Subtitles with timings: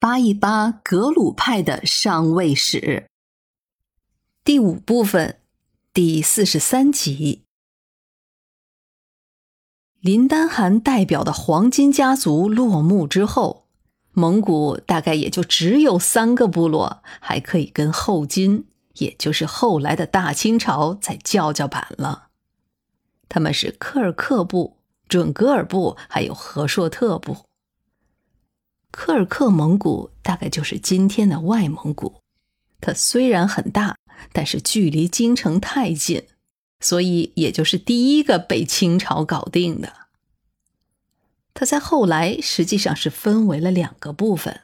[0.00, 3.10] 扒一扒格鲁派的上位史。
[4.42, 5.40] 第五部分，
[5.92, 7.42] 第四十三集。
[10.00, 13.66] 林丹汗代表的黄金家族落幕之后，
[14.12, 22.28] 蒙古大概也就只有三个部落还可以跟后金，也就是后来的大清朝再叫叫板了。
[23.28, 27.49] 他们是科尔克部、准噶尔部，还有和硕特部。
[28.90, 32.20] 科尔克蒙古大概就是今天的外蒙古，
[32.80, 33.96] 它虽然很大，
[34.32, 36.26] 但是距离京城太近，
[36.80, 39.94] 所以也就是第一个被清朝搞定的。
[41.54, 44.62] 它在后来实际上是分为了两个部分，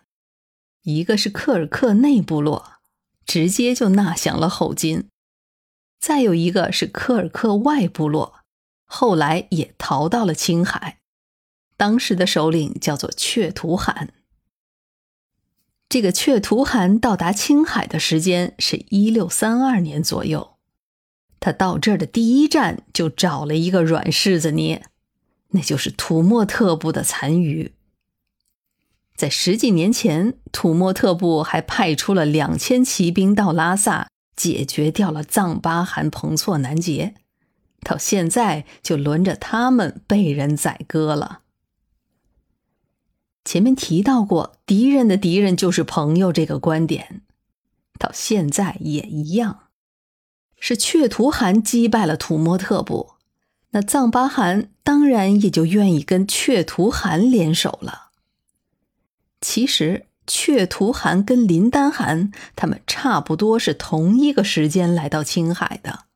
[0.82, 2.72] 一个是科尔克内部落，
[3.24, 5.08] 直接就纳降了后金；
[6.00, 8.40] 再有一个是科尔克外部落，
[8.86, 11.00] 后来也逃到了青海。
[11.76, 14.12] 当时的首领叫做却图罕。
[15.88, 20.56] 这个却图罕到达青海的时间是一六三二年左右。
[21.38, 24.86] 他到这儿的第一站就找了一个软柿子捏，
[25.50, 27.72] 那就是土默特部的残余。
[29.14, 37.14] 在十几年前，土默特部还派出了两千骑兵到拉萨，解决掉了藏巴汗彭措南杰。
[37.80, 41.42] 到现在，就轮着他们被人宰割了。
[43.46, 47.22] 前面提到过，敌人的敌人就是朋友这个观点，
[47.96, 49.68] 到现在也一样。
[50.58, 53.12] 是却图汗击败了土默特部，
[53.70, 58.10] 那藏巴汗当然也就愿意跟却图汗联手了。
[59.40, 66.06] 其实，却图汗跟林丹汗他们差不多是同一个时间来到青海的，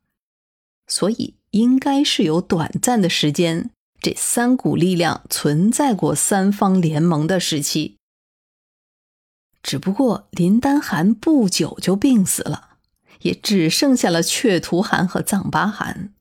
[0.89, 3.71] 所以应该是有短暂的时间。
[4.01, 7.97] 这三股力量存在过三方联盟的时期，
[9.63, 12.77] 只不过林丹汗不久就病死了，
[13.21, 16.15] 也只剩下了却图汗和藏巴汗。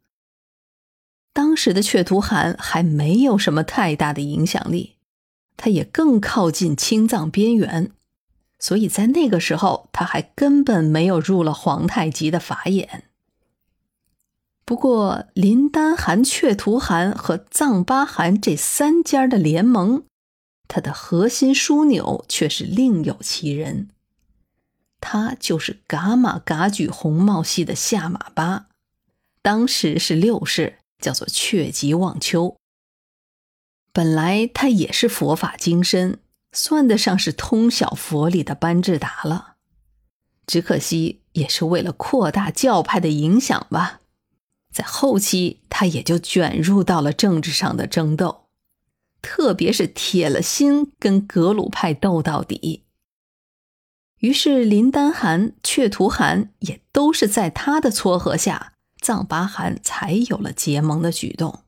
[1.31, 4.97] 当时的却图汗还没有什么太大的影响力，
[5.55, 7.91] 他也更靠近青藏边缘，
[8.59, 13.08] 所以在那个时候他还根本没有入了皇太极的法眼。
[14.69, 20.03] 不过，林丹汗、却图汗和藏巴汗这三家的联盟，
[20.67, 23.89] 它的核心枢纽却是另有其人，
[25.01, 28.67] 他就是噶玛噶举红帽系的下马巴，
[29.41, 32.55] 当时是六世，叫做却吉旺秋。
[33.91, 36.19] 本来他也是佛法精深，
[36.51, 39.55] 算得上是通晓佛理的班智达了，
[40.45, 43.98] 只可惜也是为了扩大教派的影响吧。
[44.71, 48.45] 在后期，他也就卷入到了政治上的争斗，
[49.21, 52.85] 特别是铁了心跟格鲁派斗到底。
[54.19, 61.63] 于是林丹汗、却图汗也都是在他的撮合下，藏巴汗才有了结盟的举动。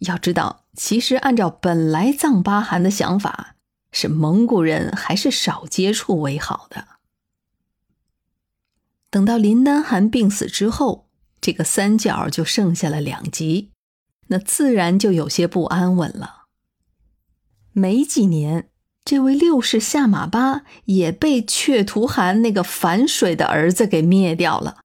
[0.00, 3.56] 要知道，其实按照本来藏巴汗的想法，
[3.90, 6.86] 是蒙古人还是少接触为好的。
[9.08, 11.08] 等到林丹汗病死之后。
[11.42, 13.72] 这个三角就剩下了两极，
[14.28, 16.44] 那自然就有些不安稳了。
[17.72, 18.70] 没几年，
[19.04, 24.78] 这位六世下马巴也被却图汗那个反水的儿子给灭掉了。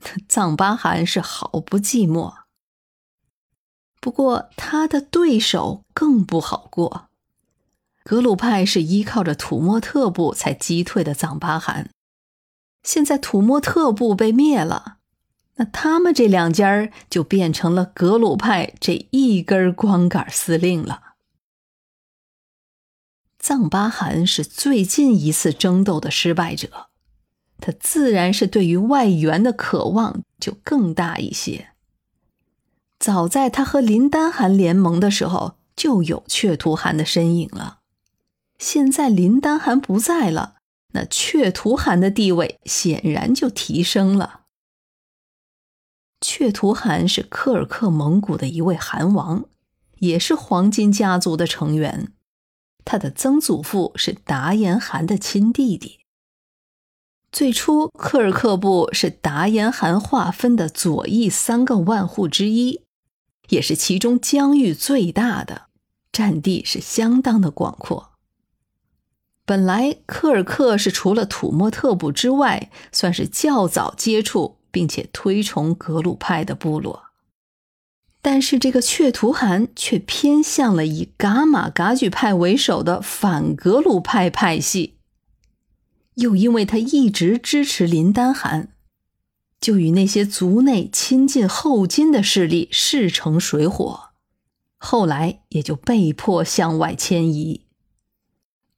[0.26, 2.34] 藏巴汗是好不寂寞，
[4.00, 7.08] 不过他的对手更不好过。
[8.04, 11.90] 格鲁派是依靠着土默特部才击退的藏巴汗，
[12.82, 14.97] 现在土默特部被灭了。
[15.58, 21.02] 那他们这两家儿就变成了格鲁派这一根光杆司令了。
[23.38, 26.88] 藏巴汗是最近一次争斗的失败者，
[27.60, 31.70] 他自然是对于外援的渴望就更大一些。
[32.98, 37.78] 早在他和林丹汗联盟的时候，就有却图汗的身影了。
[38.58, 40.56] 现在林丹汗不在了，
[40.92, 44.46] 那却图汗的地位显然就提升了。
[46.20, 49.44] 却图汗是柯尔克蒙古的一位汗王，
[49.98, 52.12] 也是黄金家族的成员。
[52.84, 56.00] 他的曾祖父是达延汗的亲弟弟。
[57.30, 62.80] 最初，柯尔克部是达延汗划分的左翼三个万户之一，
[63.50, 65.66] 也是其中疆域最大的，
[66.10, 68.12] 占地是相当的广阔。
[69.44, 74.57] 本来，柯尔克是除了土默特部之外，算是较早接触。
[74.70, 77.04] 并且推崇格鲁派的部落，
[78.20, 84.98] 但是这个却图汗却偏向了以噶玛噶举派为首的反格鲁派派系，
[86.14, 88.72] 又因为他一直支持林丹汗，
[89.60, 94.10] 就与那些族内亲近后金的势力势成水火，
[94.76, 97.62] 后来也就被迫向外迁移。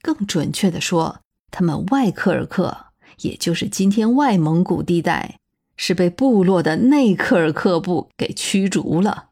[0.03, 1.21] 更准确的说，
[1.51, 2.87] 他们外克尔克，
[3.23, 5.40] 也就是今天外蒙古地带，
[5.83, 9.31] 是被部落的内克尔克部给驱逐了。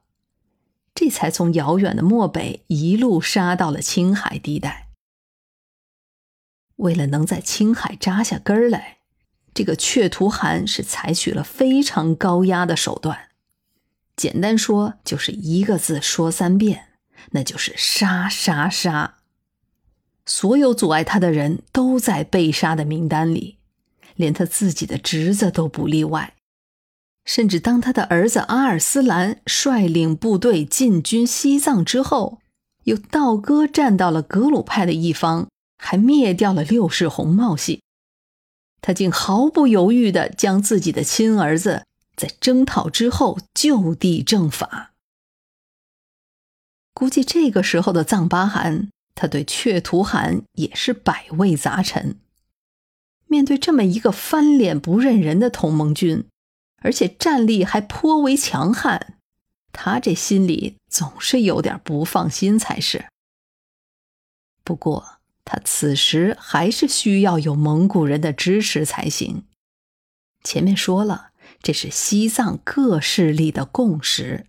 [0.95, 4.89] 这才从遥远的漠北一路杀到了青海地带。
[6.77, 8.97] 为了能在青海扎下根儿来，
[9.53, 13.29] 这个却图汗是采取了非常高压的手段。
[14.17, 16.89] 简单说，就是一个字说三遍，
[17.33, 19.19] 那就是杀杀杀。
[20.25, 23.59] 所有阻碍他的人都在被杀的名单里，
[24.17, 26.37] 连他自己的侄子都不例外。
[27.29, 32.39] 甚至当他的儿子阿尔斯兰率领部队进军西藏之后，
[32.85, 35.47] 又倒戈站到了格鲁派的一方，
[35.77, 37.83] 还灭掉了六世红帽系。
[38.81, 41.85] 他竟毫不犹豫地将自己的亲儿子
[42.17, 44.93] 在征讨之后就地正法。
[46.95, 52.17] 估计这个时候的藏巴汗，他对却图汗也是百味杂陈。
[53.27, 56.25] 面对这么一个翻脸不认人的同盟军。
[56.81, 59.15] 而且战力还颇为强悍，
[59.73, 63.07] 他这心里总是有点不放心才是。
[64.65, 69.47] 不过他此时还是需要有蒙古人的支持才行。
[70.45, 71.31] 前面说了，
[71.63, 74.48] 这是西藏各势力的共识。